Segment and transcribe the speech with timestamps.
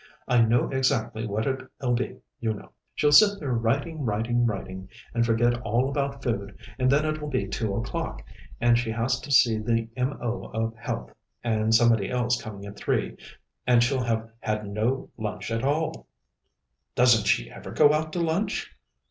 [0.27, 2.71] "I know exactly what it'll be, you know.
[2.95, 7.47] She'll sit there writing, writing, writing, and forget all about food, and then it'll be
[7.47, 8.23] two o'clock,
[8.59, 10.45] and she has to see the M.O.
[10.45, 13.15] of Health and somebody else coming at three
[13.67, 16.07] and she'll have had no lunch at all."
[16.95, 18.75] "Doesn't she ever go out to lunch?"